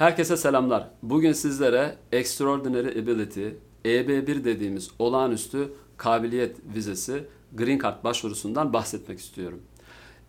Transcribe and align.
Herkese 0.00 0.36
selamlar. 0.36 0.90
Bugün 1.02 1.32
sizlere 1.32 1.96
Extraordinary 2.12 2.88
Ability, 3.00 3.48
EB1 3.84 4.44
dediğimiz 4.44 4.90
olağanüstü 4.98 5.72
kabiliyet 5.96 6.56
vizesi 6.74 7.24
Green 7.52 7.78
Card 7.78 8.04
başvurusundan 8.04 8.72
bahsetmek 8.72 9.18
istiyorum. 9.18 9.62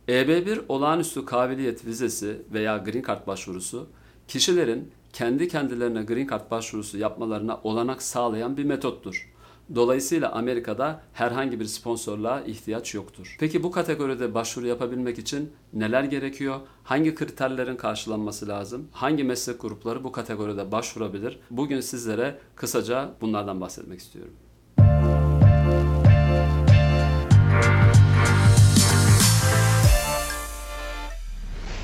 EB1 0.07 0.61
olağanüstü 0.69 1.25
kabiliyet 1.25 1.85
vizesi 1.85 2.41
veya 2.53 2.77
Green 2.77 3.03
Card 3.07 3.27
başvurusu 3.27 3.87
kişilerin 4.27 4.91
kendi 5.13 5.47
kendilerine 5.47 6.03
Green 6.03 6.27
Card 6.27 6.51
başvurusu 6.51 6.97
yapmalarına 6.97 7.59
olanak 7.63 8.01
sağlayan 8.01 8.57
bir 8.57 8.63
metottur. 8.63 9.30
Dolayısıyla 9.75 10.31
Amerika'da 10.31 11.01
herhangi 11.13 11.59
bir 11.59 11.65
sponsorluğa 11.65 12.41
ihtiyaç 12.41 12.93
yoktur. 12.93 13.35
Peki 13.39 13.63
bu 13.63 13.71
kategoride 13.71 14.33
başvuru 14.33 14.67
yapabilmek 14.67 15.19
için 15.19 15.51
neler 15.73 16.03
gerekiyor? 16.03 16.59
Hangi 16.83 17.15
kriterlerin 17.15 17.75
karşılanması 17.75 18.47
lazım? 18.47 18.87
Hangi 18.91 19.23
meslek 19.23 19.61
grupları 19.61 20.03
bu 20.03 20.11
kategoride 20.11 20.71
başvurabilir? 20.71 21.39
Bugün 21.51 21.81
sizlere 21.81 22.39
kısaca 22.55 23.13
bunlardan 23.21 23.61
bahsetmek 23.61 23.99
istiyorum. 23.99 24.33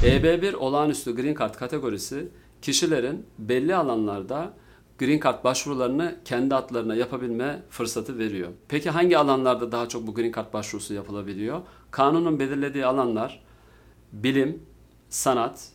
EB1 0.02 0.56
olağanüstü 0.56 1.16
Green 1.16 1.36
Card 1.40 1.56
kategorisi 1.56 2.28
kişilerin 2.62 3.26
belli 3.40 3.76
alanlarda 3.76 4.54
Green 5.00 5.20
Card 5.20 5.44
başvurularını 5.44 6.16
kendi 6.26 6.56
adlarına 6.56 6.96
yapabilme 6.96 7.64
fırsatı 7.70 8.18
veriyor. 8.18 8.50
Peki 8.68 8.90
hangi 8.90 9.18
alanlarda 9.18 9.72
daha 9.72 9.90
çok 9.90 10.08
bu 10.08 10.14
Green 10.14 10.32
Card 10.32 10.54
başvurusu 10.54 10.94
yapılabiliyor? 10.94 11.62
Kanunun 11.92 12.40
belirlediği 12.40 12.86
alanlar 12.86 13.44
bilim, 14.14 14.64
sanat, 15.10 15.70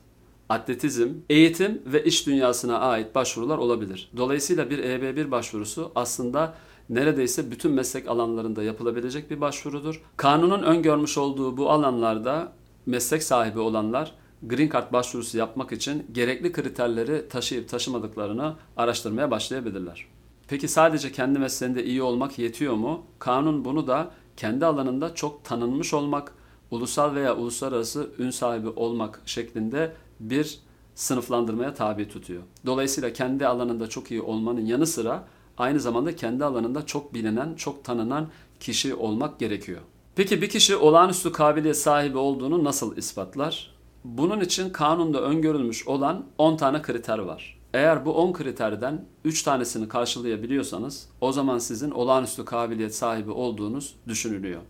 atletizm, 0.49 1.09
eğitim 1.31 1.83
ve 1.87 2.05
iş 2.05 2.27
dünyasına 2.27 2.79
ait 2.79 3.15
başvurular 3.15 3.59
olabilir. 3.59 4.11
Dolayısıyla 4.17 4.71
bir 4.71 4.79
EB1 4.79 5.31
başvurusu 5.31 5.93
aslında 5.95 6.55
neredeyse 6.89 7.51
bütün 7.51 7.73
meslek 7.73 8.09
alanlarında 8.09 8.63
yapılabilecek 8.63 9.31
bir 9.31 9.41
başvurudur. 9.41 10.03
Kanunun 10.17 10.63
öngörmüş 10.63 11.19
olduğu 11.19 11.57
bu 11.57 11.71
alanlarda 11.71 12.53
meslek 12.87 13.23
sahibi 13.23 13.61
olanlar 13.61 14.15
Green 14.43 14.71
Card 14.71 14.93
başvurusu 14.93 15.39
yapmak 15.39 15.73
için 15.73 16.07
gerekli 16.13 16.53
kriterleri 16.53 17.29
taşıyıp 17.29 17.69
taşımadıklarını 17.69 18.55
araştırmaya 18.77 19.31
başlayabilirler. 19.31 20.07
Peki 20.49 20.69
sadece 20.69 21.13
kendi 21.13 21.39
mesleğinde 21.39 21.85
iyi 21.85 22.03
olmak 22.03 22.39
yetiyor 22.39 22.75
mu? 22.75 23.03
Kanun 23.19 23.65
bunu 23.65 23.87
da 23.87 24.11
kendi 24.37 24.67
alanında 24.67 25.15
çok 25.15 25.45
tanınmış 25.45 25.95
olmak, 25.95 26.35
ulusal 26.71 27.15
veya 27.15 27.37
uluslararası 27.37 28.11
ün 28.19 28.31
sahibi 28.31 28.69
olmak 28.69 29.23
şeklinde 29.27 29.93
bir 30.21 30.59
sınıflandırmaya 30.95 31.75
tabi 31.75 32.09
tutuyor. 32.09 32.43
Dolayısıyla 32.67 33.13
kendi 33.13 33.47
alanında 33.47 33.89
çok 33.89 34.11
iyi 34.11 34.23
olmanın 34.23 34.67
yanı 34.67 34.87
sıra 34.87 35.25
aynı 35.59 35.81
zamanda 35.81 36.17
kendi 36.17 36.45
alanında 36.45 36.87
çok 36.87 37.15
bilinen, 37.15 37.55
çok 37.55 37.85
tanınan 37.85 38.29
kişi 38.61 38.95
olmak 38.95 39.39
gerekiyor. 39.39 39.81
Peki 40.17 40.43
bir 40.43 40.49
kişi 40.49 40.77
olağanüstü 40.77 41.33
kabiliyet 41.33 41.79
sahibi 41.79 42.19
olduğunu 42.19 42.65
nasıl 42.65 42.97
ispatlar? 42.97 43.73
Bunun 44.05 44.41
için 44.41 44.71
kanunda 44.71 45.23
öngörülmüş 45.23 45.89
olan 45.89 46.25
10 46.39 46.57
tane 46.57 46.83
kriter 46.83 47.19
var. 47.19 47.59
Eğer 47.75 48.07
bu 48.07 48.13
10 48.13 48.33
kriterden 48.33 49.05
3 49.25 49.43
tanesini 49.43 49.89
karşılayabiliyorsanız 49.89 51.09
o 51.21 51.33
zaman 51.33 51.59
sizin 51.59 51.91
olağanüstü 51.91 52.45
kabiliyet 52.45 52.95
sahibi 52.95 53.31
olduğunuz 53.31 53.95
düşünülüyor. 54.09 54.61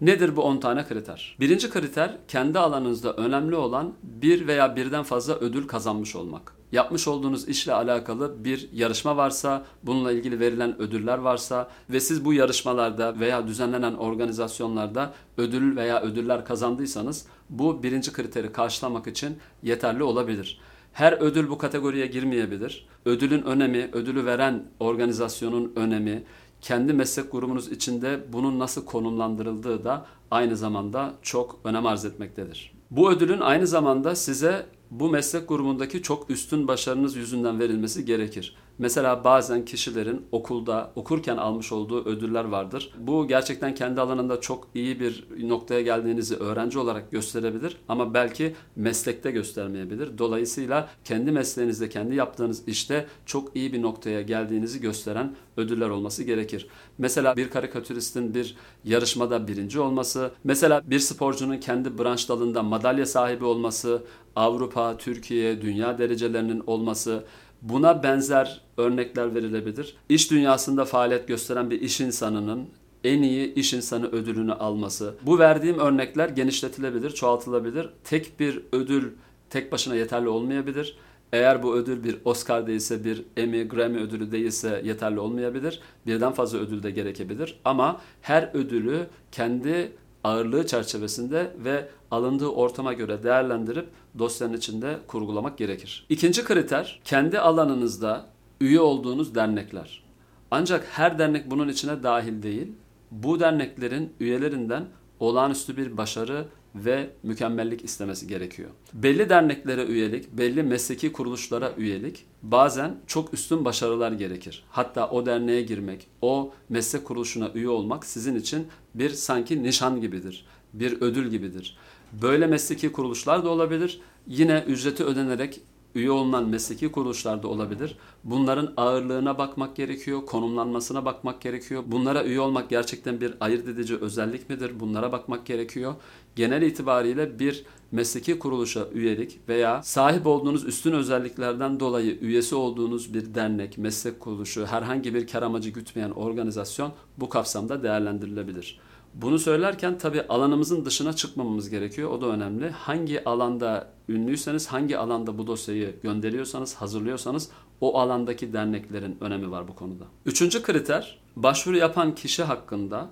Nedir 0.00 0.36
bu 0.36 0.42
10 0.42 0.58
tane 0.58 0.86
kriter? 0.86 1.36
Birinci 1.40 1.70
kriter 1.70 2.16
kendi 2.28 2.58
alanınızda 2.58 3.12
önemli 3.12 3.56
olan 3.56 3.92
bir 4.02 4.46
veya 4.46 4.76
birden 4.76 5.02
fazla 5.02 5.34
ödül 5.34 5.68
kazanmış 5.68 6.16
olmak. 6.16 6.59
Yapmış 6.72 7.08
olduğunuz 7.08 7.48
işle 7.48 7.72
alakalı 7.72 8.44
bir 8.44 8.68
yarışma 8.72 9.16
varsa, 9.16 9.64
bununla 9.82 10.12
ilgili 10.12 10.40
verilen 10.40 10.80
ödüller 10.80 11.18
varsa 11.18 11.70
ve 11.90 12.00
siz 12.00 12.24
bu 12.24 12.32
yarışmalarda 12.32 13.20
veya 13.20 13.46
düzenlenen 13.46 13.94
organizasyonlarda 13.94 15.14
ödül 15.36 15.76
veya 15.76 16.02
ödüller 16.02 16.44
kazandıysanız 16.44 17.26
bu 17.50 17.82
birinci 17.82 18.12
kriteri 18.12 18.52
karşılamak 18.52 19.06
için 19.06 19.38
yeterli 19.62 20.02
olabilir. 20.02 20.60
Her 20.92 21.12
ödül 21.12 21.48
bu 21.48 21.58
kategoriye 21.58 22.06
girmeyebilir. 22.06 22.88
Ödülün 23.04 23.42
önemi, 23.42 23.90
ödülü 23.92 24.24
veren 24.24 24.64
organizasyonun 24.80 25.72
önemi, 25.76 26.24
kendi 26.60 26.92
meslek 26.92 27.32
grubunuz 27.32 27.68
içinde 27.72 28.20
bunun 28.32 28.58
nasıl 28.58 28.84
konumlandırıldığı 28.84 29.84
da 29.84 30.06
aynı 30.30 30.56
zamanda 30.56 31.14
çok 31.22 31.60
önem 31.64 31.86
arz 31.86 32.04
etmektedir. 32.04 32.72
Bu 32.90 33.10
ödülün 33.10 33.40
aynı 33.40 33.66
zamanda 33.66 34.14
size 34.14 34.66
bu 34.90 35.10
meslek 35.10 35.48
grubundaki 35.48 36.02
çok 36.02 36.30
üstün 36.30 36.68
başarınız 36.68 37.16
yüzünden 37.16 37.60
verilmesi 37.60 38.04
gerekir. 38.04 38.56
Mesela 38.80 39.24
bazen 39.24 39.64
kişilerin 39.64 40.26
okulda 40.32 40.92
okurken 40.96 41.36
almış 41.36 41.72
olduğu 41.72 42.04
ödüller 42.04 42.44
vardır. 42.44 42.92
Bu 42.98 43.28
gerçekten 43.28 43.74
kendi 43.74 44.00
alanında 44.00 44.40
çok 44.40 44.68
iyi 44.74 45.00
bir 45.00 45.24
noktaya 45.48 45.80
geldiğinizi 45.80 46.36
öğrenci 46.36 46.78
olarak 46.78 47.10
gösterebilir 47.10 47.76
ama 47.88 48.14
belki 48.14 48.54
meslekte 48.76 49.30
göstermeyebilir. 49.30 50.18
Dolayısıyla 50.18 50.88
kendi 51.04 51.32
mesleğinizde, 51.32 51.88
kendi 51.88 52.14
yaptığınız 52.14 52.62
işte 52.68 53.06
çok 53.26 53.56
iyi 53.56 53.72
bir 53.72 53.82
noktaya 53.82 54.22
geldiğinizi 54.22 54.80
gösteren 54.80 55.34
ödüller 55.56 55.88
olması 55.88 56.22
gerekir. 56.22 56.66
Mesela 56.98 57.36
bir 57.36 57.50
karikatüristin 57.50 58.34
bir 58.34 58.56
yarışmada 58.84 59.48
birinci 59.48 59.80
olması, 59.80 60.30
mesela 60.44 60.82
bir 60.84 60.98
sporcunun 60.98 61.56
kendi 61.56 61.98
branş 61.98 62.28
dalında 62.28 62.62
madalya 62.62 63.06
sahibi 63.06 63.44
olması, 63.44 64.02
Avrupa, 64.36 64.96
Türkiye, 64.96 65.62
dünya 65.62 65.98
derecelerinin 65.98 66.62
olması, 66.66 67.24
Buna 67.62 68.02
benzer 68.02 68.60
örnekler 68.76 69.34
verilebilir. 69.34 69.96
İş 70.08 70.30
dünyasında 70.30 70.84
faaliyet 70.84 71.28
gösteren 71.28 71.70
bir 71.70 71.80
iş 71.80 72.00
insanının 72.00 72.68
en 73.04 73.22
iyi 73.22 73.54
iş 73.54 73.72
insanı 73.72 74.06
ödülünü 74.06 74.52
alması. 74.52 75.14
Bu 75.22 75.38
verdiğim 75.38 75.78
örnekler 75.78 76.28
genişletilebilir, 76.28 77.10
çoğaltılabilir. 77.10 77.88
Tek 78.04 78.40
bir 78.40 78.62
ödül 78.72 79.10
tek 79.50 79.72
başına 79.72 79.94
yeterli 79.94 80.28
olmayabilir. 80.28 80.96
Eğer 81.32 81.62
bu 81.62 81.74
ödül 81.74 82.04
bir 82.04 82.16
Oscar 82.24 82.66
değilse, 82.66 83.04
bir 83.04 83.24
Emmy, 83.36 83.68
Grammy 83.68 83.98
ödülü 83.98 84.32
değilse 84.32 84.82
yeterli 84.84 85.20
olmayabilir. 85.20 85.80
Birden 86.06 86.32
fazla 86.32 86.58
ödül 86.58 86.82
de 86.82 86.90
gerekebilir. 86.90 87.60
Ama 87.64 88.00
her 88.22 88.50
ödülü 88.54 89.06
kendi 89.32 89.92
ağırlığı 90.24 90.66
çerçevesinde 90.66 91.52
ve 91.64 91.88
alındığı 92.10 92.48
ortama 92.48 92.92
göre 92.92 93.22
değerlendirip 93.22 93.88
dosyanın 94.18 94.56
içinde 94.56 94.98
kurgulamak 95.06 95.58
gerekir. 95.58 96.06
İkinci 96.08 96.44
kriter 96.44 97.00
kendi 97.04 97.38
alanınızda 97.38 98.26
üye 98.60 98.80
olduğunuz 98.80 99.34
dernekler. 99.34 100.02
Ancak 100.50 100.86
her 100.90 101.18
dernek 101.18 101.50
bunun 101.50 101.68
içine 101.68 102.02
dahil 102.02 102.42
değil. 102.42 102.72
Bu 103.10 103.40
derneklerin 103.40 104.12
üyelerinden 104.20 104.84
olağanüstü 105.20 105.76
bir 105.76 105.96
başarı 105.96 106.46
ve 106.74 107.10
mükemmellik 107.22 107.84
istemesi 107.84 108.26
gerekiyor. 108.26 108.70
Belli 108.92 109.28
derneklere 109.28 109.84
üyelik, 109.86 110.32
belli 110.32 110.62
mesleki 110.62 111.12
kuruluşlara 111.12 111.72
üyelik 111.76 112.24
bazen 112.42 112.96
çok 113.06 113.34
üstün 113.34 113.64
başarılar 113.64 114.12
gerekir. 114.12 114.64
Hatta 114.70 115.10
o 115.10 115.26
derneğe 115.26 115.62
girmek, 115.62 116.06
o 116.22 116.52
meslek 116.68 117.04
kuruluşuna 117.04 117.50
üye 117.54 117.68
olmak 117.68 118.06
sizin 118.06 118.34
için 118.34 118.66
bir 118.94 119.10
sanki 119.10 119.62
nişan 119.62 120.00
gibidir, 120.00 120.46
bir 120.72 121.00
ödül 121.00 121.30
gibidir. 121.30 121.78
Böyle 122.22 122.46
mesleki 122.46 122.92
kuruluşlar 122.92 123.44
da 123.44 123.48
olabilir. 123.48 124.00
Yine 124.26 124.64
ücreti 124.66 125.04
ödenerek 125.04 125.60
üye 125.94 126.10
olunan 126.10 126.48
mesleki 126.48 126.92
kuruluşlarda 126.92 127.48
olabilir. 127.48 127.96
Bunların 128.24 128.72
ağırlığına 128.76 129.38
bakmak 129.38 129.76
gerekiyor, 129.76 130.26
konumlanmasına 130.26 131.04
bakmak 131.04 131.40
gerekiyor. 131.40 131.82
Bunlara 131.86 132.24
üye 132.24 132.40
olmak 132.40 132.70
gerçekten 132.70 133.20
bir 133.20 133.34
ayırt 133.40 133.68
edici 133.68 133.96
özellik 133.96 134.50
midir? 134.50 134.80
Bunlara 134.80 135.12
bakmak 135.12 135.46
gerekiyor. 135.46 135.94
Genel 136.36 136.62
itibariyle 136.62 137.38
bir 137.38 137.64
mesleki 137.92 138.38
kuruluşa 138.38 138.88
üyelik 138.92 139.38
veya 139.48 139.82
sahip 139.82 140.26
olduğunuz 140.26 140.64
üstün 140.64 140.92
özelliklerden 140.92 141.80
dolayı 141.80 142.18
üyesi 142.20 142.54
olduğunuz 142.54 143.14
bir 143.14 143.34
dernek, 143.34 143.78
meslek 143.78 144.20
kuruluşu, 144.20 144.66
herhangi 144.66 145.14
bir 145.14 145.26
kar 145.26 145.42
amacı 145.42 145.70
gütmeyen 145.70 146.10
organizasyon 146.10 146.92
bu 147.18 147.28
kapsamda 147.28 147.82
değerlendirilebilir. 147.82 148.80
Bunu 149.14 149.38
söylerken 149.38 149.98
tabii 149.98 150.22
alanımızın 150.22 150.84
dışına 150.84 151.12
çıkmamamız 151.12 151.70
gerekiyor. 151.70 152.10
O 152.10 152.20
da 152.20 152.26
önemli. 152.26 152.70
Hangi 152.70 153.24
alanda 153.24 153.88
ünlüyseniz, 154.08 154.66
hangi 154.66 154.98
alanda 154.98 155.38
bu 155.38 155.46
dosyayı 155.46 156.00
gönderiyorsanız, 156.02 156.74
hazırlıyorsanız 156.74 157.50
o 157.80 157.98
alandaki 157.98 158.52
derneklerin 158.52 159.16
önemi 159.20 159.50
var 159.50 159.68
bu 159.68 159.74
konuda. 159.74 160.04
Üçüncü 160.26 160.62
kriter, 160.62 161.18
başvuru 161.36 161.76
yapan 161.76 162.14
kişi 162.14 162.42
hakkında 162.42 163.08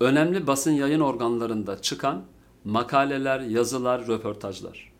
önemli 0.00 0.46
basın 0.46 0.70
yayın 0.70 1.00
organlarında 1.00 1.82
çıkan 1.82 2.22
makaleler, 2.64 3.40
yazılar, 3.40 4.06
röportajlar. 4.06 4.92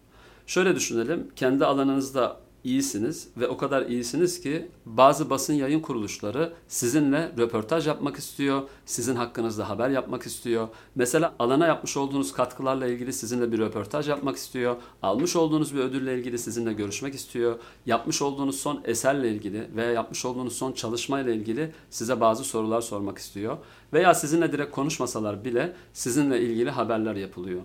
Şöyle 0.47 0.77
düşünelim, 0.77 1.29
kendi 1.37 1.67
alanınızda 1.67 2.37
iyisiniz 2.65 3.29
ve 3.37 3.49
o 3.49 3.57
kadar 3.57 3.87
iyisiniz 3.87 4.41
ki 4.41 4.69
bazı 4.87 5.31
basın 5.31 5.55
yayın 5.55 5.81
kuruluşları 5.81 6.53
sizinle 6.69 7.33
röportaj 7.39 7.87
yapmak 7.87 8.17
istiyor, 8.17 8.63
sizin 8.87 9.17
hakkınızda 9.17 9.69
haber 9.69 9.91
yapmak 9.91 10.23
istiyor. 10.23 10.69
Mesela 10.95 11.35
alana 11.39 11.67
yapmış 11.67 11.97
olduğunuz 11.97 12.33
katkılarla 12.33 12.87
ilgili 12.87 13.13
sizinle 13.13 13.53
bir 13.53 13.59
röportaj 13.59 14.09
yapmak 14.09 14.37
istiyor, 14.37 14.77
almış 15.03 15.37
olduğunuz 15.37 15.75
bir 15.75 15.81
ödülle 15.81 16.19
ilgili 16.19 16.39
sizinle 16.39 16.73
görüşmek 16.73 17.15
istiyor, 17.15 17.59
yapmış 17.87 18.23
olduğunuz 18.23 18.61
son 18.61 18.81
eserle 18.85 19.33
ilgili 19.33 19.69
veya 19.77 19.91
yapmış 19.91 20.25
olduğunuz 20.25 20.57
son 20.57 20.73
çalışmayla 20.73 21.33
ilgili 21.33 21.73
size 21.91 22.21
bazı 22.21 22.45
sorular 22.45 22.81
sormak 22.81 23.19
istiyor 23.19 23.57
veya 23.93 24.15
sizinle 24.15 24.53
direkt 24.53 24.71
konuşmasalar 24.71 25.45
bile 25.45 25.73
sizinle 25.93 26.41
ilgili 26.41 26.71
haberler 26.71 27.15
yapılıyor. 27.15 27.63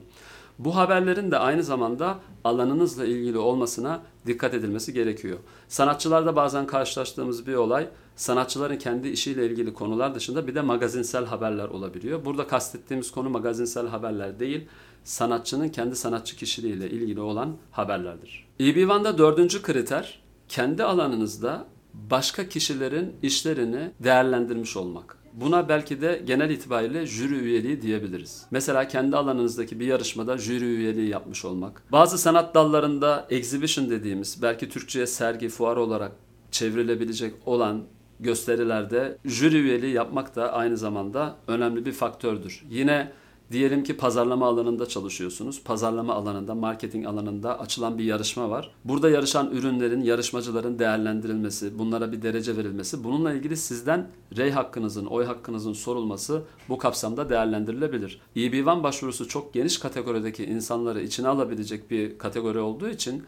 Bu 0.59 0.75
haberlerin 0.75 1.31
de 1.31 1.37
aynı 1.37 1.63
zamanda 1.63 2.19
alanınızla 2.43 3.05
ilgili 3.05 3.37
olmasına 3.37 4.01
dikkat 4.25 4.53
edilmesi 4.53 4.93
gerekiyor. 4.93 5.37
Sanatçılarda 5.67 6.35
bazen 6.35 6.67
karşılaştığımız 6.67 7.47
bir 7.47 7.53
olay 7.53 7.89
sanatçıların 8.15 8.77
kendi 8.77 9.07
işiyle 9.07 9.45
ilgili 9.45 9.73
konular 9.73 10.15
dışında 10.15 10.47
bir 10.47 10.55
de 10.55 10.61
magazinsel 10.61 11.25
haberler 11.25 11.67
olabiliyor. 11.67 12.25
Burada 12.25 12.47
kastettiğimiz 12.47 13.11
konu 13.11 13.29
magazinsel 13.29 13.87
haberler 13.87 14.39
değil, 14.39 14.67
sanatçının 15.03 15.69
kendi 15.69 15.95
sanatçı 15.95 16.35
kişiliğiyle 16.35 16.89
ilgili 16.89 17.21
olan 17.21 17.57
haberlerdir. 17.71 18.47
EB1'da 18.59 19.17
dördüncü 19.17 19.61
kriter 19.61 20.21
kendi 20.49 20.83
alanınızda 20.83 21.65
başka 21.93 22.49
kişilerin 22.49 23.15
işlerini 23.21 23.91
değerlendirmiş 23.99 24.77
olmak. 24.77 25.16
Buna 25.41 25.69
belki 25.69 26.01
de 26.01 26.21
genel 26.25 26.49
itibariyle 26.49 27.05
jüri 27.05 27.35
üyeliği 27.35 27.81
diyebiliriz. 27.81 28.45
Mesela 28.51 28.87
kendi 28.87 29.15
alanınızdaki 29.15 29.79
bir 29.79 29.85
yarışmada 29.85 30.37
jüri 30.37 30.65
üyeliği 30.65 31.09
yapmış 31.09 31.45
olmak. 31.45 31.83
Bazı 31.91 32.17
sanat 32.17 32.55
dallarında 32.55 33.27
exhibition 33.29 33.89
dediğimiz 33.89 34.41
belki 34.41 34.69
Türkçe'ye 34.69 35.07
sergi, 35.07 35.49
fuar 35.49 35.77
olarak 35.77 36.11
çevrilebilecek 36.51 37.33
olan 37.45 37.83
gösterilerde 38.19 39.17
jüri 39.25 39.57
üyeliği 39.57 39.93
yapmak 39.93 40.35
da 40.35 40.53
aynı 40.53 40.77
zamanda 40.77 41.35
önemli 41.47 41.85
bir 41.85 41.91
faktördür. 41.91 42.63
Yine 42.69 43.11
Diyelim 43.51 43.83
ki 43.83 43.97
pazarlama 43.97 44.47
alanında 44.47 44.85
çalışıyorsunuz. 44.85 45.63
Pazarlama 45.63 46.13
alanında, 46.13 46.55
marketing 46.55 47.07
alanında 47.07 47.59
açılan 47.59 47.97
bir 47.97 48.03
yarışma 48.03 48.49
var. 48.49 48.71
Burada 48.85 49.09
yarışan 49.09 49.51
ürünlerin, 49.51 50.01
yarışmacıların 50.01 50.79
değerlendirilmesi, 50.79 51.79
bunlara 51.79 52.11
bir 52.11 52.21
derece 52.21 52.57
verilmesi, 52.57 53.03
bununla 53.03 53.33
ilgili 53.33 53.57
sizden 53.57 54.07
rey 54.37 54.51
hakkınızın, 54.51 55.05
oy 55.05 55.25
hakkınızın 55.25 55.73
sorulması 55.73 56.43
bu 56.69 56.77
kapsamda 56.77 57.29
değerlendirilebilir. 57.29 58.21
EB1 58.35 58.83
başvurusu 58.83 59.27
çok 59.27 59.53
geniş 59.53 59.77
kategorideki 59.77 60.45
insanları 60.45 61.01
içine 61.01 61.27
alabilecek 61.27 61.91
bir 61.91 62.17
kategori 62.17 62.59
olduğu 62.59 62.89
için 62.89 63.23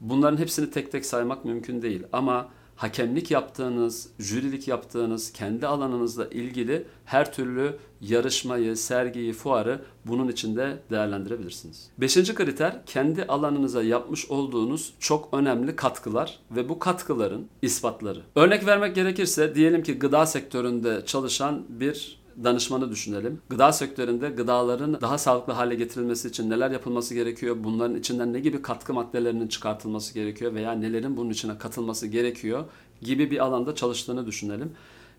bunların 0.00 0.36
hepsini 0.36 0.70
tek 0.70 0.92
tek 0.92 1.06
saymak 1.06 1.44
mümkün 1.44 1.82
değil. 1.82 2.02
Ama 2.12 2.48
hakemlik 2.76 3.30
yaptığınız, 3.30 4.08
jürilik 4.18 4.68
yaptığınız, 4.68 5.32
kendi 5.32 5.66
alanınızla 5.66 6.26
ilgili 6.26 6.86
her 7.04 7.32
türlü 7.32 7.76
yarışmayı, 8.00 8.76
sergiyi, 8.76 9.32
fuarı 9.32 9.80
bunun 10.06 10.28
içinde 10.28 10.78
değerlendirebilirsiniz. 10.90 11.90
Beşinci 11.98 12.34
kriter 12.34 12.86
kendi 12.86 13.24
alanınıza 13.24 13.82
yapmış 13.82 14.30
olduğunuz 14.30 14.94
çok 14.98 15.28
önemli 15.32 15.76
katkılar 15.76 16.38
ve 16.50 16.68
bu 16.68 16.78
katkıların 16.78 17.46
ispatları. 17.62 18.22
Örnek 18.36 18.66
vermek 18.66 18.94
gerekirse 18.94 19.54
diyelim 19.54 19.82
ki 19.82 19.98
gıda 19.98 20.26
sektöründe 20.26 21.02
çalışan 21.06 21.64
bir 21.68 22.23
danışmanı 22.44 22.90
düşünelim. 22.90 23.40
Gıda 23.48 23.72
sektöründe 23.72 24.28
gıdaların 24.28 25.00
daha 25.00 25.18
sağlıklı 25.18 25.52
hale 25.52 25.74
getirilmesi 25.74 26.28
için 26.28 26.50
neler 26.50 26.70
yapılması 26.70 27.14
gerekiyor? 27.14 27.56
Bunların 27.64 27.96
içinden 27.96 28.32
ne 28.32 28.40
gibi 28.40 28.62
katkı 28.62 28.94
maddelerinin 28.94 29.48
çıkartılması 29.48 30.14
gerekiyor 30.14 30.54
veya 30.54 30.72
nelerin 30.72 31.16
bunun 31.16 31.30
içine 31.30 31.58
katılması 31.58 32.06
gerekiyor 32.06 32.64
gibi 33.02 33.30
bir 33.30 33.44
alanda 33.44 33.74
çalıştığını 33.74 34.26
düşünelim. 34.26 34.72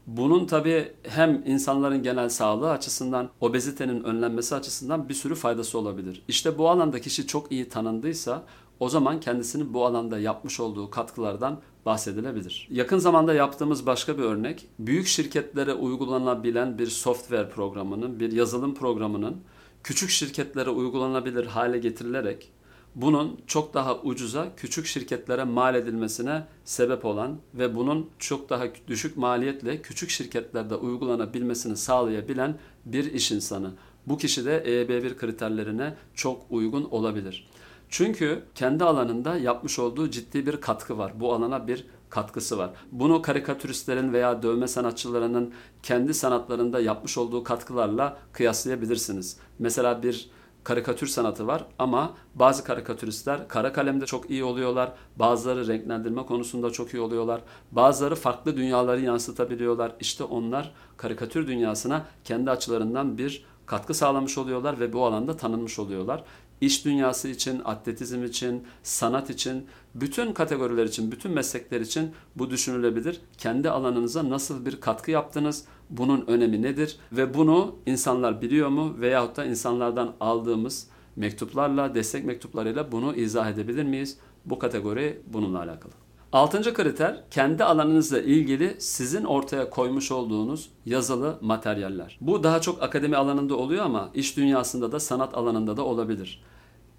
Bunun 0.07 0.45
tabii 0.45 0.91
hem 1.03 1.43
insanların 1.45 2.03
genel 2.03 2.29
sağlığı 2.29 2.71
açısından, 2.71 3.29
obezitenin 3.41 4.03
önlenmesi 4.03 4.55
açısından 4.55 5.09
bir 5.09 5.13
sürü 5.13 5.35
faydası 5.35 5.79
olabilir. 5.79 6.23
İşte 6.27 6.57
bu 6.57 6.69
alanda 6.69 7.01
kişi 7.01 7.27
çok 7.27 7.51
iyi 7.51 7.69
tanındıysa 7.69 8.43
o 8.79 8.89
zaman 8.89 9.19
kendisinin 9.19 9.73
bu 9.73 9.85
alanda 9.85 10.19
yapmış 10.19 10.59
olduğu 10.59 10.89
katkılardan 10.89 11.59
bahsedilebilir. 11.85 12.67
Yakın 12.71 12.97
zamanda 12.97 13.33
yaptığımız 13.33 13.85
başka 13.85 14.17
bir 14.17 14.23
örnek, 14.23 14.67
büyük 14.79 15.07
şirketlere 15.07 15.73
uygulanabilen 15.73 16.77
bir 16.77 16.87
software 16.87 17.49
programının, 17.49 18.19
bir 18.19 18.31
yazılım 18.31 18.75
programının 18.75 19.37
küçük 19.83 20.09
şirketlere 20.09 20.69
uygulanabilir 20.69 21.45
hale 21.45 21.77
getirilerek 21.77 22.51
bunun 22.95 23.39
çok 23.47 23.73
daha 23.73 24.01
ucuza 24.01 24.55
küçük 24.57 24.85
şirketlere 24.85 25.43
mal 25.43 25.75
edilmesine 25.75 26.43
sebep 26.65 27.05
olan 27.05 27.37
ve 27.53 27.75
bunun 27.75 28.09
çok 28.19 28.49
daha 28.49 28.65
düşük 28.87 29.17
maliyetle 29.17 29.81
küçük 29.81 30.09
şirketlerde 30.09 30.75
uygulanabilmesini 30.75 31.77
sağlayabilen 31.77 32.55
bir 32.85 33.13
iş 33.13 33.31
insanı. 33.31 33.71
Bu 34.07 34.17
kişi 34.17 34.45
de 34.45 34.63
EB1 34.65 35.17
kriterlerine 35.17 35.93
çok 36.15 36.41
uygun 36.49 36.83
olabilir. 36.83 37.47
Çünkü 37.97 38.43
kendi 38.55 38.83
alanında 38.83 39.37
yapmış 39.37 39.79
olduğu 39.79 40.09
ciddi 40.09 40.45
bir 40.45 40.61
katkı 40.61 40.97
var. 40.97 41.19
Bu 41.19 41.33
alana 41.33 41.67
bir 41.67 41.87
katkısı 42.09 42.57
var. 42.57 42.69
Bunu 42.91 43.21
karikatüristlerin 43.21 44.13
veya 44.13 44.43
dövme 44.43 44.67
sanatçılarının 44.67 45.53
kendi 45.83 46.13
sanatlarında 46.13 46.79
yapmış 46.79 47.17
olduğu 47.17 47.43
katkılarla 47.43 48.17
kıyaslayabilirsiniz. 48.33 49.37
Mesela 49.59 50.03
bir 50.03 50.29
karikatür 50.63 51.07
sanatı 51.07 51.47
var 51.47 51.65
ama 51.79 52.13
bazı 52.33 52.63
karikatüristler 52.63 53.47
kara 53.47 53.73
kalemde 53.73 54.05
çok 54.05 54.29
iyi 54.29 54.43
oluyorlar. 54.43 54.91
Bazıları 55.15 55.67
renklendirme 55.67 56.25
konusunda 56.25 56.69
çok 56.69 56.93
iyi 56.93 57.01
oluyorlar. 57.01 57.41
Bazıları 57.71 58.15
farklı 58.15 58.57
dünyaları 58.57 59.01
yansıtabiliyorlar. 59.01 59.91
İşte 59.99 60.23
onlar 60.23 60.71
karikatür 60.97 61.47
dünyasına 61.47 62.05
kendi 62.23 62.51
açılarından 62.51 63.17
bir 63.17 63.45
katkı 63.65 63.93
sağlamış 63.93 64.37
oluyorlar 64.37 64.79
ve 64.79 64.93
bu 64.93 65.05
alanda 65.05 65.37
tanınmış 65.37 65.79
oluyorlar 65.79 66.23
iş 66.61 66.85
dünyası 66.85 67.27
için, 67.27 67.61
atletizm 67.65 68.23
için, 68.23 68.63
sanat 68.83 69.29
için, 69.29 69.65
bütün 69.95 70.33
kategoriler 70.33 70.85
için, 70.85 71.11
bütün 71.11 71.31
meslekler 71.31 71.81
için 71.81 72.11
bu 72.35 72.49
düşünülebilir. 72.49 73.21
Kendi 73.37 73.69
alanınıza 73.69 74.29
nasıl 74.29 74.65
bir 74.65 74.81
katkı 74.81 75.11
yaptınız, 75.11 75.65
bunun 75.89 76.25
önemi 76.27 76.61
nedir 76.61 76.97
ve 77.11 77.33
bunu 77.33 77.75
insanlar 77.85 78.41
biliyor 78.41 78.69
mu 78.69 78.95
veyahut 78.99 79.37
da 79.37 79.45
insanlardan 79.45 80.15
aldığımız 80.19 80.87
mektuplarla, 81.15 81.95
destek 81.95 82.25
mektuplarıyla 82.25 82.91
bunu 82.91 83.15
izah 83.15 83.49
edebilir 83.49 83.83
miyiz? 83.83 84.17
Bu 84.45 84.59
kategori 84.59 85.21
bununla 85.27 85.59
alakalı. 85.59 86.04
Altıncı 86.35 86.73
kriter 86.73 87.23
kendi 87.31 87.63
alanınızla 87.63 88.19
ilgili 88.19 88.75
sizin 88.79 89.23
ortaya 89.23 89.69
koymuş 89.69 90.11
olduğunuz 90.11 90.69
yazılı 90.85 91.37
materyaller. 91.41 92.17
Bu 92.21 92.43
daha 92.43 92.61
çok 92.61 92.83
akademi 92.83 93.17
alanında 93.17 93.55
oluyor 93.55 93.85
ama 93.85 94.09
iş 94.13 94.37
dünyasında 94.37 94.91
da 94.91 94.99
sanat 94.99 95.37
alanında 95.37 95.77
da 95.77 95.85
olabilir. 95.85 96.43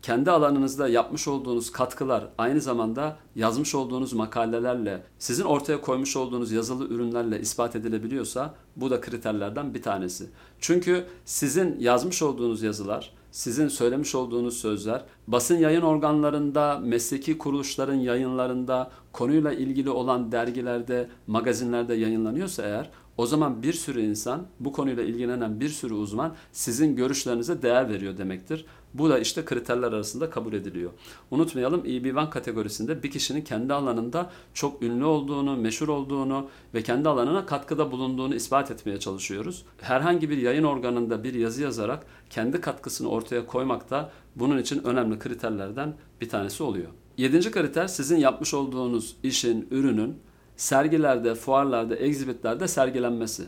Kendi 0.07 0.31
alanınızda 0.31 0.89
yapmış 0.89 1.29
olduğunuz 1.29 1.73
katkılar 1.73 2.29
aynı 2.39 2.61
zamanda 2.61 3.17
yazmış 3.35 3.75
olduğunuz 3.75 4.13
makalelerle, 4.13 5.03
sizin 5.19 5.45
ortaya 5.45 5.81
koymuş 5.81 6.17
olduğunuz 6.17 6.53
yazılı 6.53 6.89
ürünlerle 6.89 7.41
ispat 7.41 7.77
edilebiliyorsa 7.77 8.55
bu 8.77 8.91
da 8.91 9.01
kriterlerden 9.01 9.75
bir 9.75 9.83
tanesi. 9.83 10.27
Çünkü 10.61 11.05
sizin 11.25 11.81
yazmış 11.81 12.23
olduğunuz 12.23 12.63
yazılar 12.63 13.13
sizin 13.31 13.69
söylemiş 13.69 14.15
olduğunuz 14.15 14.57
sözler 14.57 15.05
basın 15.29 15.59
yayın 15.59 15.83
organlarında, 15.83 16.79
mesleki 16.79 17.39
kuruluşların 17.39 17.95
yayınlarında, 17.95 18.91
konuyla 19.13 19.53
ilgili 19.53 19.91
olan 19.91 20.33
dergilerde, 20.33 21.09
magazinlerde 21.27 21.95
yayınlanıyorsa 21.95 22.63
eğer 22.63 22.91
o 23.17 23.27
zaman 23.27 23.63
bir 23.63 23.73
sürü 23.73 24.01
insan, 24.01 24.47
bu 24.61 24.73
konuyla 24.73 25.03
ilgilenen 25.03 25.61
bir 25.61 25.69
sürü 25.69 25.95
uzman 25.95 26.35
sizin 26.53 26.97
görüşlerinize 26.97 27.63
değer 27.63 27.89
veriyor 27.89 28.19
demektir. 28.19 28.67
Bu 28.99 29.11
da 29.11 29.19
işte 29.19 29.45
kriterler 29.45 29.93
arasında 29.93 30.31
kabul 30.31 30.53
ediliyor. 30.53 30.91
Unutmayalım 31.31 31.81
EB1 31.81 32.31
kategorisinde 32.31 33.03
bir 33.03 33.11
kişinin 33.11 33.43
kendi 33.43 33.75
alanında 33.75 34.31
çok 34.55 34.83
ünlü 34.83 35.05
olduğunu, 35.05 35.57
meşhur 35.57 35.89
olduğunu 35.89 36.49
ve 36.75 36.83
kendi 36.83 37.09
alanına 37.09 37.47
katkıda 37.47 37.93
bulunduğunu 37.93 38.35
ispat 38.35 38.71
etmeye 38.71 38.99
çalışıyoruz. 38.99 39.65
Herhangi 39.81 40.31
bir 40.31 40.39
yayın 40.39 40.65
organında 40.65 41.25
bir 41.25 41.35
yazı 41.35 41.63
yazarak 41.63 42.07
kendi 42.31 42.61
katkısını 42.61 43.09
ortaya 43.09 43.47
koymak 43.47 43.91
da 43.91 44.11
bunun 44.37 44.59
için 44.59 44.85
önemli 44.85 45.19
kriterlerden 45.19 45.95
bir 46.21 46.29
tanesi 46.29 46.63
oluyor. 46.63 46.89
Yedinci 47.17 47.51
kriter 47.51 47.87
sizin 47.87 48.17
yapmış 48.17 48.55
olduğunuz 48.55 49.17
işin, 49.23 49.69
ürünün 49.71 50.17
sergilerde, 50.57 51.35
fuarlarda, 51.35 51.97
egzibitlerde 51.97 52.69
sergilenmesi. 52.69 53.45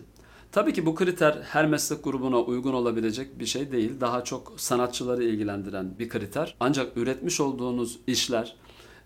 Tabii 0.52 0.73
ki 0.73 0.87
bu 0.87 0.95
kriter 0.95 1.38
her 1.43 1.67
meslek 1.67 2.05
grubuna 2.05 2.40
uygun 2.40 2.73
olabilecek 2.73 3.38
bir 3.38 3.47
şey 3.47 3.73
değil. 3.73 4.00
Daha 4.00 4.25
çok 4.25 4.52
sanatçıları 4.57 5.25
ilgilendiren 5.25 5.99
bir 5.99 6.09
kriter. 6.09 6.55
Ancak 6.61 6.97
üretmiş 6.97 7.40
olduğunuz 7.40 7.99
işler 8.07 8.57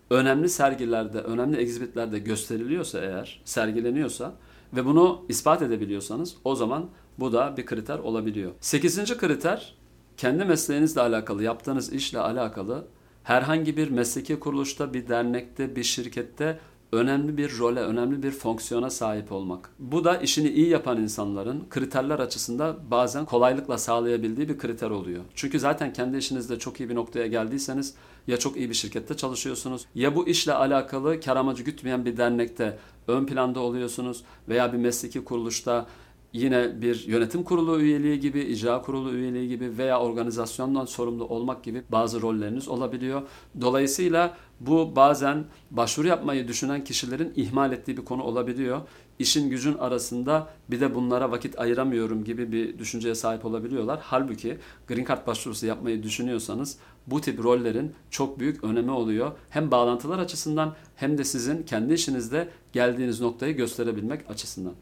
önemli 0.09 0.49
sergilerde, 0.49 1.19
önemli 1.19 1.57
egzibitlerde 1.57 2.19
gösteriliyorsa 2.19 2.99
eğer, 2.99 3.41
sergileniyorsa 3.45 4.33
ve 4.73 4.85
bunu 4.85 5.25
ispat 5.29 5.61
edebiliyorsanız 5.61 6.35
o 6.43 6.55
zaman 6.55 6.89
bu 7.19 7.33
da 7.33 7.57
bir 7.57 7.65
kriter 7.65 7.99
olabiliyor. 7.99 8.51
Sekizinci 8.59 9.17
kriter 9.17 9.75
kendi 10.17 10.45
mesleğinizle 10.45 11.01
alakalı, 11.01 11.43
yaptığınız 11.43 11.93
işle 11.93 12.19
alakalı 12.19 12.87
herhangi 13.23 13.77
bir 13.77 13.89
mesleki 13.89 14.39
kuruluşta, 14.39 14.93
bir 14.93 15.07
dernekte, 15.07 15.75
bir 15.75 15.83
şirkette 15.83 16.59
önemli 16.93 17.37
bir 17.37 17.59
role, 17.59 17.79
önemli 17.79 18.23
bir 18.23 18.31
fonksiyona 18.31 18.89
sahip 18.89 19.31
olmak. 19.31 19.69
Bu 19.79 20.03
da 20.03 20.17
işini 20.17 20.49
iyi 20.49 20.69
yapan 20.69 21.01
insanların 21.01 21.63
kriterler 21.69 22.19
açısından 22.19 22.77
bazen 22.91 23.25
kolaylıkla 23.25 23.77
sağlayabildiği 23.77 24.49
bir 24.49 24.57
kriter 24.57 24.89
oluyor. 24.89 25.23
Çünkü 25.35 25.59
zaten 25.59 25.93
kendi 25.93 26.17
işinizde 26.17 26.59
çok 26.59 26.79
iyi 26.79 26.89
bir 26.89 26.95
noktaya 26.95 27.27
geldiyseniz 27.27 27.93
ya 28.27 28.37
çok 28.37 28.57
iyi 28.57 28.69
bir 28.69 28.75
şirkette 28.75 29.17
çalışıyorsunuz 29.17 29.85
ya 29.95 30.15
bu 30.15 30.27
işle 30.27 30.53
alakalı 30.53 31.19
kar 31.19 31.37
amacı 31.37 31.63
gütmeyen 31.63 32.05
bir 32.05 32.17
dernekte 32.17 32.77
ön 33.07 33.25
planda 33.25 33.59
oluyorsunuz 33.59 34.23
veya 34.49 34.73
bir 34.73 34.77
mesleki 34.77 35.23
kuruluşta 35.23 35.85
yine 36.33 36.81
bir 36.81 37.07
yönetim 37.07 37.43
kurulu 37.43 37.81
üyeliği 37.81 38.19
gibi, 38.19 38.41
icra 38.41 38.81
kurulu 38.81 39.13
üyeliği 39.13 39.47
gibi 39.47 39.77
veya 39.77 39.99
organizasyondan 39.99 40.85
sorumlu 40.85 41.25
olmak 41.25 41.63
gibi 41.63 41.83
bazı 41.89 42.21
rolleriniz 42.21 42.67
olabiliyor. 42.67 43.21
Dolayısıyla 43.61 44.37
bu 44.59 44.95
bazen 44.95 45.45
başvuru 45.71 46.07
yapmayı 46.07 46.47
düşünen 46.47 46.83
kişilerin 46.83 47.33
ihmal 47.35 47.71
ettiği 47.71 47.97
bir 47.97 48.05
konu 48.05 48.23
olabiliyor. 48.23 48.81
İşin 49.19 49.49
gücün 49.49 49.77
arasında 49.77 50.47
bir 50.71 50.79
de 50.79 50.95
bunlara 50.95 51.31
vakit 51.31 51.59
ayıramıyorum 51.59 52.23
gibi 52.23 52.51
bir 52.51 52.79
düşünceye 52.79 53.15
sahip 53.15 53.45
olabiliyorlar. 53.45 53.99
Halbuki 54.03 54.57
Green 54.87 55.05
Card 55.05 55.27
başvurusu 55.27 55.65
yapmayı 55.65 56.03
düşünüyorsanız 56.03 56.77
bu 57.07 57.21
tip 57.21 57.43
rollerin 57.43 57.91
çok 58.09 58.39
büyük 58.39 58.63
önemi 58.63 58.91
oluyor. 58.91 59.31
Hem 59.49 59.71
bağlantılar 59.71 60.19
açısından 60.19 60.75
hem 60.95 61.17
de 61.17 61.23
sizin 61.23 61.63
kendi 61.63 61.93
işinizde 61.93 62.49
geldiğiniz 62.73 63.21
noktayı 63.21 63.55
gösterebilmek 63.55 64.29
açısından. 64.29 64.73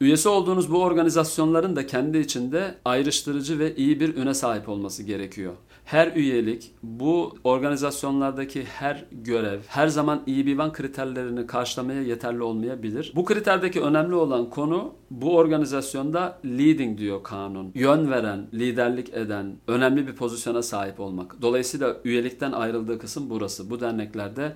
Üyesi 0.00 0.28
olduğunuz 0.28 0.72
bu 0.72 0.82
organizasyonların 0.82 1.76
da 1.76 1.86
kendi 1.86 2.18
içinde 2.18 2.74
ayrıştırıcı 2.84 3.58
ve 3.58 3.76
iyi 3.76 4.00
bir 4.00 4.16
üne 4.16 4.34
sahip 4.34 4.68
olması 4.68 5.02
gerekiyor. 5.02 5.52
Her 5.84 6.12
üyelik, 6.16 6.70
bu 6.82 7.34
organizasyonlardaki 7.44 8.64
her 8.64 9.04
görev 9.12 9.60
her 9.66 9.88
zaman 9.88 10.22
iyi 10.26 10.46
bir 10.46 10.58
van 10.58 10.72
kriterlerini 10.72 11.46
karşılamaya 11.46 12.02
yeterli 12.02 12.42
olmayabilir. 12.42 13.12
Bu 13.16 13.24
kriterdeki 13.24 13.80
önemli 13.80 14.14
olan 14.14 14.50
konu 14.50 14.94
bu 15.10 15.36
organizasyonda 15.36 16.38
leading 16.44 16.98
diyor 16.98 17.22
kanun. 17.22 17.70
Yön 17.74 18.10
veren, 18.10 18.46
liderlik 18.54 19.14
eden, 19.14 19.56
önemli 19.68 20.06
bir 20.06 20.14
pozisyona 20.14 20.62
sahip 20.62 21.00
olmak. 21.00 21.42
Dolayısıyla 21.42 21.96
üyelikten 22.04 22.52
ayrıldığı 22.52 22.98
kısım 22.98 23.30
burası. 23.30 23.70
Bu 23.70 23.80
derneklerde 23.80 24.52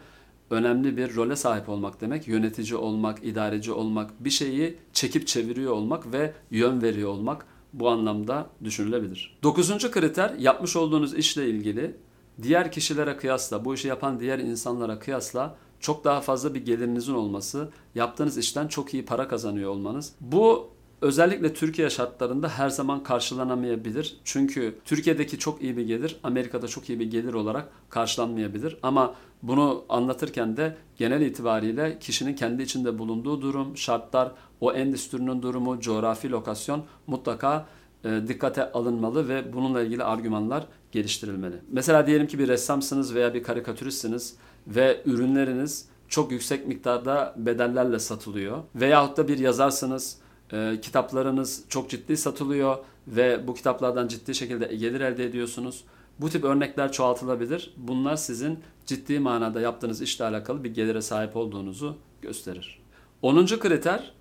önemli 0.50 0.96
bir 0.96 1.16
role 1.16 1.36
sahip 1.36 1.68
olmak 1.68 2.00
demek. 2.00 2.28
Yönetici 2.28 2.76
olmak, 2.76 3.24
idareci 3.24 3.72
olmak, 3.72 4.24
bir 4.24 4.30
şeyi 4.30 4.78
çekip 4.92 5.26
çeviriyor 5.26 5.72
olmak 5.72 6.12
ve 6.12 6.32
yön 6.50 6.82
veriyor 6.82 7.10
olmak 7.10 7.46
bu 7.72 7.88
anlamda 7.88 8.46
düşünülebilir. 8.64 9.38
Dokuzuncu 9.42 9.90
kriter 9.90 10.34
yapmış 10.38 10.76
olduğunuz 10.76 11.14
işle 11.14 11.48
ilgili 11.48 11.96
diğer 12.42 12.72
kişilere 12.72 13.16
kıyasla, 13.16 13.64
bu 13.64 13.74
işi 13.74 13.88
yapan 13.88 14.20
diğer 14.20 14.38
insanlara 14.38 14.98
kıyasla 14.98 15.56
çok 15.80 16.04
daha 16.04 16.20
fazla 16.20 16.54
bir 16.54 16.64
gelirinizin 16.64 17.14
olması, 17.14 17.68
yaptığınız 17.94 18.38
işten 18.38 18.68
çok 18.68 18.94
iyi 18.94 19.04
para 19.04 19.28
kazanıyor 19.28 19.70
olmanız. 19.70 20.12
Bu 20.20 20.70
özellikle 21.00 21.54
Türkiye 21.54 21.90
şartlarında 21.90 22.48
her 22.48 22.68
zaman 22.68 23.02
karşılanamayabilir. 23.02 24.16
Çünkü 24.24 24.78
Türkiye'deki 24.84 25.38
çok 25.38 25.62
iyi 25.62 25.76
bir 25.76 25.86
gelir 25.86 26.16
Amerika'da 26.22 26.68
çok 26.68 26.88
iyi 26.88 27.00
bir 27.00 27.10
gelir 27.10 27.34
olarak 27.34 27.68
karşılanmayabilir. 27.90 28.76
Ama 28.82 29.14
bunu 29.42 29.84
anlatırken 29.88 30.56
de 30.56 30.76
genel 30.96 31.20
itibariyle 31.20 31.98
kişinin 31.98 32.34
kendi 32.34 32.62
içinde 32.62 32.98
bulunduğu 32.98 33.42
durum, 33.42 33.76
şartlar, 33.76 34.32
o 34.60 34.72
endüstrinin 34.72 35.42
durumu, 35.42 35.80
coğrafi 35.80 36.30
lokasyon 36.30 36.84
mutlaka 37.06 37.66
e, 38.04 38.20
dikkate 38.28 38.72
alınmalı 38.72 39.28
ve 39.28 39.52
bununla 39.52 39.82
ilgili 39.82 40.04
argümanlar 40.04 40.66
geliştirilmeli. 40.92 41.56
Mesela 41.72 42.06
diyelim 42.06 42.26
ki 42.26 42.38
bir 42.38 42.48
ressamsınız 42.48 43.14
veya 43.14 43.34
bir 43.34 43.42
karikatüristsiniz 43.42 44.36
ve 44.66 45.02
ürünleriniz 45.04 45.88
çok 46.08 46.32
yüksek 46.32 46.66
miktarda 46.66 47.34
bedellerle 47.36 47.98
satılıyor. 47.98 48.58
Veyahut 48.74 49.16
da 49.16 49.28
bir 49.28 49.38
yazarsınız, 49.38 50.18
e, 50.52 50.78
kitaplarınız 50.82 51.64
çok 51.68 51.90
ciddi 51.90 52.16
satılıyor 52.16 52.76
ve 53.06 53.46
bu 53.46 53.54
kitaplardan 53.54 54.08
ciddi 54.08 54.34
şekilde 54.34 54.66
gelir 54.66 55.00
elde 55.00 55.24
ediyorsunuz. 55.24 55.84
Bu 56.20 56.30
tip 56.30 56.44
örnekler 56.44 56.92
çoğaltılabilir. 56.92 57.74
Bunlar 57.76 58.16
sizin 58.16 58.58
ciddi 58.86 59.18
manada 59.18 59.60
yaptığınız 59.60 60.02
işle 60.02 60.24
alakalı 60.24 60.64
bir 60.64 60.74
gelire 60.74 61.02
sahip 61.02 61.36
olduğunuzu 61.36 61.96
gösterir. 62.22 62.80
10. 63.22 63.46
kriter 63.46 64.12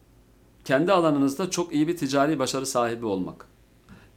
kendi 0.66 0.92
alanınızda 0.92 1.50
çok 1.50 1.74
iyi 1.74 1.88
bir 1.88 1.98
ticari 1.98 2.40
başarı 2.40 2.66
sahibi 2.66 3.06
olmak. 3.06 3.46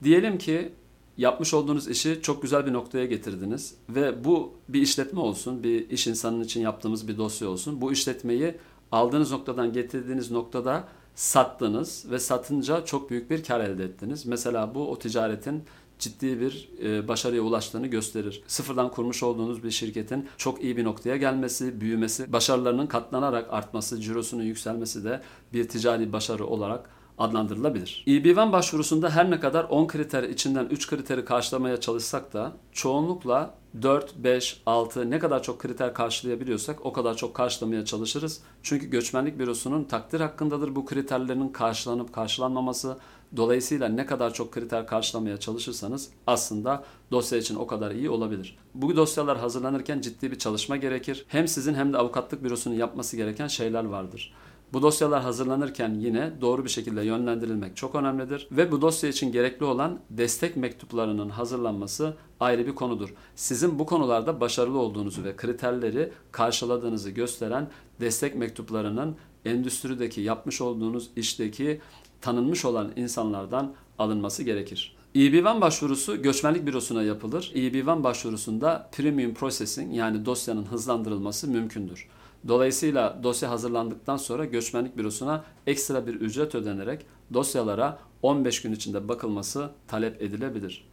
Diyelim 0.03 0.39
ki 0.39 0.73
yapmış 1.17 1.55
olduğunuz 1.55 1.89
işi 1.89 2.23
çok 2.23 2.43
güzel 2.43 2.67
bir 2.67 2.73
noktaya 2.73 3.07
getirdiniz 3.07 3.75
ve 3.89 4.25
bu 4.25 4.53
bir 4.69 4.83
işletme 4.83 5.21
olsun, 5.21 5.63
bir 5.63 5.91
iş 5.91 6.07
insanının 6.07 6.45
için 6.45 6.61
yaptığımız 6.61 7.09
bir 7.09 7.19
dosya 7.19 7.49
olsun. 7.49 7.81
Bu 7.81 7.93
işletmeyi 7.93 8.55
aldığınız 8.93 9.33
noktadan 9.33 9.73
getirdiğiniz 9.73 10.31
noktada 10.31 10.89
sattınız 11.15 12.05
ve 12.11 12.19
satınca 12.19 12.85
çok 12.85 13.11
büyük 13.11 13.31
bir 13.31 13.45
kar 13.45 13.61
elde 13.61 13.85
ettiniz. 13.85 14.27
Mesela 14.27 14.75
bu 14.75 14.91
o 14.91 14.99
ticaretin 14.99 15.65
ciddi 15.99 16.41
bir 16.41 16.69
e, 16.83 17.09
başarıya 17.09 17.43
ulaştığını 17.43 17.87
gösterir. 17.87 18.43
Sıfırdan 18.47 18.91
kurmuş 18.91 19.23
olduğunuz 19.23 19.65
bir 19.65 19.71
şirketin 19.71 20.29
çok 20.37 20.63
iyi 20.63 20.77
bir 20.77 20.85
noktaya 20.85 21.17
gelmesi, 21.17 21.81
büyümesi, 21.81 22.33
başarılarının 22.33 22.87
katlanarak 22.87 23.53
artması, 23.53 24.01
cirosunun 24.01 24.43
yükselmesi 24.43 25.05
de 25.05 25.21
bir 25.53 25.69
ticari 25.69 26.13
başarı 26.13 26.47
olarak 26.47 26.91
adlandırılabilir. 27.19 28.05
EB1 28.07 28.53
başvurusunda 28.53 29.11
her 29.11 29.31
ne 29.31 29.41
kadar 29.41 29.65
10 29.65 29.87
kriter 29.87 30.23
içinden 30.23 30.67
3 30.67 30.91
kriteri 30.91 31.25
karşılamaya 31.25 31.81
çalışsak 31.81 32.33
da 32.33 32.53
çoğunlukla 32.73 33.55
4, 33.83 34.17
5, 34.17 34.63
6 34.67 35.11
ne 35.11 35.19
kadar 35.19 35.43
çok 35.43 35.59
kriter 35.59 35.95
karşılayabiliyorsak 35.95 36.87
o 36.87 36.93
kadar 36.93 37.17
çok 37.17 37.35
karşılamaya 37.35 37.85
çalışırız. 37.85 38.41
Çünkü 38.63 38.91
göçmenlik 38.91 39.39
bürosunun 39.39 39.85
takdir 39.85 40.21
hakkındadır 40.21 40.77
bu 40.77 40.85
kriterlerin 40.85 41.49
karşılanıp 41.49 42.13
karşılanmaması. 42.13 42.97
Dolayısıyla 43.37 43.89
ne 43.89 44.07
kadar 44.07 44.35
çok 44.35 44.53
kriter 44.53 44.87
karşılamaya 44.87 45.37
çalışırsanız 45.37 46.09
aslında 46.27 46.85
dosya 47.11 47.39
için 47.39 47.57
o 47.57 47.67
kadar 47.67 47.91
iyi 47.91 48.11
olabilir. 48.11 48.59
Bu 48.75 48.97
dosyalar 48.97 49.39
hazırlanırken 49.39 50.01
ciddi 50.01 50.31
bir 50.31 50.39
çalışma 50.39 50.77
gerekir. 50.77 51.25
Hem 51.29 51.49
sizin 51.49 51.75
hem 51.75 51.93
de 51.93 51.99
avukatlık 51.99 52.45
bürosunun 52.45 52.75
yapması 52.75 53.17
gereken 53.17 53.47
şeyler 53.47 53.85
vardır. 53.85 54.33
Bu 54.73 54.83
dosyalar 54.83 55.23
hazırlanırken 55.23 55.95
yine 55.95 56.33
doğru 56.41 56.65
bir 56.65 56.69
şekilde 56.69 57.03
yönlendirilmek 57.03 57.77
çok 57.77 57.95
önemlidir 57.95 58.49
ve 58.53 58.73
bu 58.73 58.83
dosya 58.83 59.11
için 59.11 59.33
gerekli 59.33 59.65
olan 59.65 60.01
destek 60.11 60.57
mektuplarının 60.57 61.29
hazırlanması 61.29 62.17
ayrı 62.41 62.67
bir 62.67 62.75
konudur. 62.75 63.15
Sizin 63.37 63.79
bu 63.79 63.87
konularda 63.87 64.41
başarılı 64.41 64.79
olduğunuzu 64.79 65.25
ve 65.25 65.37
kriterleri 65.37 66.13
karşıladığınızı 66.33 67.11
gösteren 67.11 67.69
destek 68.01 68.35
mektuplarının 68.35 69.17
endüstrideki 69.45 70.21
yapmış 70.21 70.61
olduğunuz 70.61 71.11
işteki 71.17 71.81
tanınmış 72.21 72.65
olan 72.65 72.93
insanlardan 72.97 73.73
alınması 73.99 74.43
gerekir. 74.43 74.97
EB1 75.15 75.61
başvurusu 75.61 76.23
göçmenlik 76.23 76.67
bürosuna 76.67 77.03
yapılır. 77.03 77.53
EB1 77.55 78.05
başvurusunda 78.05 78.89
premium 78.93 79.35
processing 79.35 79.97
yani 79.97 80.27
dosyanın 80.27 80.65
hızlandırılması 80.65 81.49
mümkündür. 81.49 82.09
Dolayısıyla 82.49 83.21
dosya 83.23 83.51
hazırlandıktan 83.51 84.17
sonra 84.17 84.45
göçmenlik 84.45 84.97
bürosuna 84.97 85.45
ekstra 85.67 86.07
bir 86.07 86.15
ücret 86.15 86.55
ödenerek 86.55 87.07
dosyalara 87.35 87.99
15 88.23 88.63
gün 88.63 88.73
içinde 88.73 89.09
bakılması 89.09 89.71
talep 89.89 90.23
edilebilir. 90.23 90.93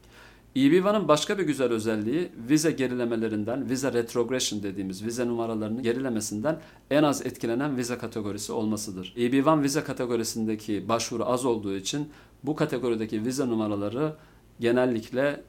EB1'ın 0.56 1.08
başka 1.08 1.38
bir 1.38 1.44
güzel 1.44 1.72
özelliği 1.72 2.30
vize 2.50 2.72
gerilemelerinden, 2.72 3.70
vize 3.70 3.94
retrogression 3.94 4.64
dediğimiz 4.64 5.06
vize 5.06 5.28
numaralarının 5.28 5.84
gerilemesinden 5.84 6.60
en 6.92 7.04
az 7.04 7.26
etkilenen 7.26 7.78
vize 7.78 7.98
kategorisi 7.98 8.52
olmasıdır. 8.52 9.14
EB1 9.18 9.64
vize 9.64 9.84
kategorisindeki 9.84 10.90
başvuru 10.90 11.26
az 11.26 11.46
olduğu 11.46 11.76
için 11.76 12.10
bu 12.44 12.56
kategorideki 12.56 13.26
vize 13.26 13.48
numaraları 13.48 14.14
genellikle 14.60 15.44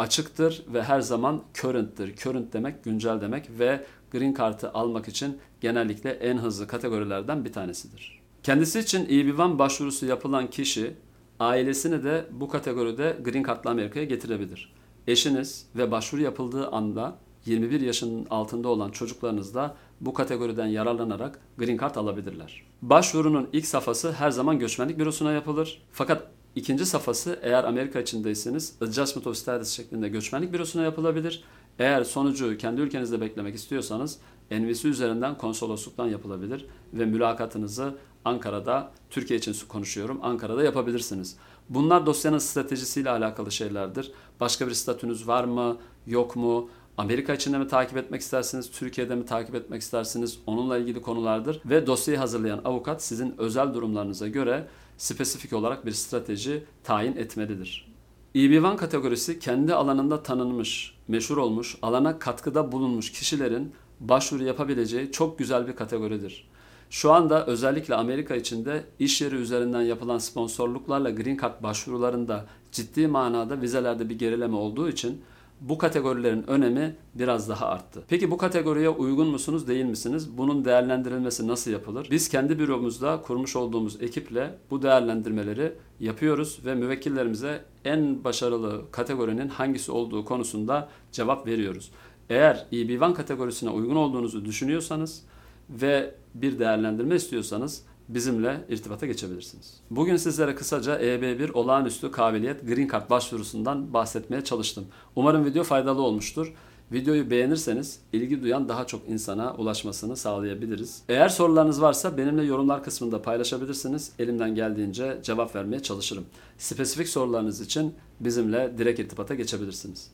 açıktır 0.00 0.62
ve 0.74 0.82
her 0.82 1.00
zaman 1.00 1.42
current'tir. 1.54 2.16
Current 2.16 2.52
demek 2.52 2.84
güncel 2.84 3.20
demek 3.20 3.50
ve 3.58 3.84
green 4.12 4.34
card'ı 4.34 4.70
almak 4.74 5.08
için 5.08 5.38
genellikle 5.60 6.10
en 6.10 6.38
hızlı 6.38 6.66
kategorilerden 6.66 7.44
bir 7.44 7.52
tanesidir. 7.52 8.20
Kendisi 8.42 8.78
için 8.78 9.06
EB1 9.06 9.58
başvurusu 9.58 10.06
yapılan 10.06 10.50
kişi 10.50 10.94
ailesini 11.40 12.04
de 12.04 12.24
bu 12.30 12.48
kategoride 12.48 13.16
green 13.24 13.42
card'la 13.42 13.70
Amerika'ya 13.70 14.04
getirebilir. 14.04 14.72
Eşiniz 15.06 15.66
ve 15.76 15.90
başvuru 15.90 16.22
yapıldığı 16.22 16.68
anda 16.68 17.16
21 17.46 17.80
yaşının 17.80 18.26
altında 18.30 18.68
olan 18.68 18.90
çocuklarınız 18.90 19.54
da 19.54 19.76
bu 20.00 20.14
kategoriden 20.14 20.66
yararlanarak 20.66 21.40
green 21.58 21.78
card 21.78 21.94
alabilirler. 21.94 22.62
Başvurunun 22.82 23.48
ilk 23.52 23.66
safhası 23.66 24.12
her 24.12 24.30
zaman 24.30 24.58
göçmenlik 24.58 24.98
bürosuna 24.98 25.32
yapılır. 25.32 25.82
Fakat 25.92 26.26
ikinci 26.56 26.86
safhası 26.86 27.38
eğer 27.42 27.64
Amerika 27.64 28.00
içindeyseniz 28.00 28.74
Adjustment 28.80 29.26
of 29.26 29.36
Status 29.36 29.70
şeklinde 29.70 30.08
göçmenlik 30.08 30.52
bürosuna 30.52 30.82
yapılabilir. 30.82 31.44
Eğer 31.78 32.04
sonucu 32.04 32.56
kendi 32.56 32.80
ülkenizde 32.80 33.20
beklemek 33.20 33.54
istiyorsanız 33.54 34.18
NVC 34.50 34.88
üzerinden 34.88 35.38
konsolosluktan 35.38 36.06
yapılabilir 36.06 36.66
ve 36.94 37.04
mülakatınızı 37.04 37.94
Ankara'da, 38.24 38.92
Türkiye 39.10 39.38
için 39.38 39.54
konuşuyorum, 39.68 40.18
Ankara'da 40.22 40.62
yapabilirsiniz. 40.64 41.36
Bunlar 41.68 42.06
dosyanın 42.06 42.38
stratejisiyle 42.38 43.10
alakalı 43.10 43.52
şeylerdir. 43.52 44.12
Başka 44.40 44.66
bir 44.66 44.72
statünüz 44.72 45.28
var 45.28 45.44
mı, 45.44 45.76
yok 46.06 46.36
mu? 46.36 46.68
Amerika 47.00 47.34
içinde 47.34 47.58
mi 47.58 47.68
takip 47.68 47.96
etmek 47.96 48.20
istersiniz, 48.20 48.70
Türkiye'de 48.70 49.14
mi 49.14 49.24
takip 49.24 49.54
etmek 49.54 49.82
istersiniz 49.82 50.38
onunla 50.46 50.78
ilgili 50.78 51.02
konulardır 51.02 51.60
ve 51.64 51.86
dosyayı 51.86 52.18
hazırlayan 52.18 52.60
avukat 52.64 53.02
sizin 53.02 53.34
özel 53.38 53.74
durumlarınıza 53.74 54.28
göre 54.28 54.66
spesifik 54.98 55.52
olarak 55.52 55.86
bir 55.86 55.92
strateji 55.92 56.64
tayin 56.84 57.16
etmelidir. 57.16 57.92
EB1 58.34 58.76
kategorisi 58.76 59.38
kendi 59.38 59.74
alanında 59.74 60.22
tanınmış, 60.22 60.94
meşhur 61.08 61.36
olmuş, 61.36 61.76
alana 61.82 62.18
katkıda 62.18 62.72
bulunmuş 62.72 63.12
kişilerin 63.12 63.72
başvuru 64.00 64.44
yapabileceği 64.44 65.12
çok 65.12 65.38
güzel 65.38 65.68
bir 65.68 65.76
kategoridir. 65.76 66.48
Şu 66.90 67.12
anda 67.12 67.46
özellikle 67.46 67.94
Amerika 67.94 68.36
içinde 68.36 68.84
iş 68.98 69.20
yeri 69.20 69.34
üzerinden 69.34 69.82
yapılan 69.82 70.18
sponsorluklarla 70.18 71.10
Green 71.10 71.38
Card 71.42 71.62
başvurularında 71.62 72.46
ciddi 72.72 73.06
manada 73.06 73.60
vizelerde 73.60 74.08
bir 74.08 74.18
gerileme 74.18 74.56
olduğu 74.56 74.88
için 74.88 75.22
bu 75.60 75.78
kategorilerin 75.78 76.50
önemi 76.50 76.96
biraz 77.14 77.48
daha 77.48 77.66
arttı. 77.66 78.02
Peki 78.08 78.30
bu 78.30 78.36
kategoriye 78.36 78.88
uygun 78.88 79.28
musunuz 79.28 79.68
değil 79.68 79.84
misiniz? 79.84 80.38
Bunun 80.38 80.64
değerlendirilmesi 80.64 81.48
nasıl 81.48 81.70
yapılır? 81.70 82.08
Biz 82.10 82.28
kendi 82.28 82.58
büromuzda 82.58 83.20
kurmuş 83.22 83.56
olduğumuz 83.56 84.02
ekiple 84.02 84.54
bu 84.70 84.82
değerlendirmeleri 84.82 85.72
yapıyoruz 86.00 86.60
ve 86.64 86.74
müvekkillerimize 86.74 87.64
en 87.84 88.24
başarılı 88.24 88.90
kategorinin 88.90 89.48
hangisi 89.48 89.92
olduğu 89.92 90.24
konusunda 90.24 90.88
cevap 91.12 91.46
veriyoruz. 91.46 91.90
Eğer 92.30 92.66
EB1 92.72 93.14
kategorisine 93.14 93.70
uygun 93.70 93.96
olduğunuzu 93.96 94.44
düşünüyorsanız 94.44 95.22
ve 95.70 96.14
bir 96.34 96.58
değerlendirme 96.58 97.16
istiyorsanız 97.16 97.84
bizimle 98.14 98.64
irtibata 98.68 99.06
geçebilirsiniz. 99.06 99.80
Bugün 99.90 100.16
sizlere 100.16 100.54
kısaca 100.54 101.00
EB1 101.00 101.52
olağanüstü 101.52 102.10
kabiliyet 102.10 102.66
Green 102.66 102.88
Card 102.88 103.10
başvurusundan 103.10 103.94
bahsetmeye 103.94 104.44
çalıştım. 104.44 104.84
Umarım 105.16 105.44
video 105.44 105.64
faydalı 105.64 106.02
olmuştur. 106.02 106.54
Videoyu 106.92 107.30
beğenirseniz 107.30 108.00
ilgi 108.12 108.42
duyan 108.42 108.68
daha 108.68 108.86
çok 108.86 109.08
insana 109.08 109.54
ulaşmasını 109.54 110.16
sağlayabiliriz. 110.16 111.02
Eğer 111.08 111.28
sorularınız 111.28 111.82
varsa 111.82 112.18
benimle 112.18 112.44
yorumlar 112.44 112.84
kısmında 112.84 113.22
paylaşabilirsiniz. 113.22 114.12
Elimden 114.18 114.54
geldiğince 114.54 115.18
cevap 115.22 115.56
vermeye 115.56 115.82
çalışırım. 115.82 116.24
Spesifik 116.58 117.08
sorularınız 117.08 117.60
için 117.60 117.94
bizimle 118.20 118.72
direkt 118.78 119.00
irtibata 119.00 119.34
geçebilirsiniz. 119.34 120.10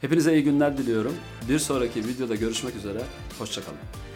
Hepinize 0.00 0.34
iyi 0.34 0.44
günler 0.44 0.78
diliyorum. 0.78 1.14
Bir 1.48 1.58
sonraki 1.58 2.08
videoda 2.08 2.34
görüşmek 2.34 2.76
üzere. 2.76 3.00
Hoşçakalın. 3.38 4.13